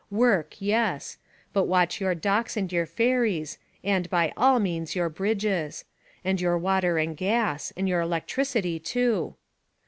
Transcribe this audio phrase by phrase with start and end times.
[0.09, 1.19] Work, yes—
[1.53, 5.85] but watch your docks and your ferries and, by all means— your bridges;
[6.25, 9.35] and your water and gas; and your electricity, too.